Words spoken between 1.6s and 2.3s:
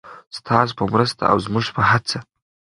په هڅه.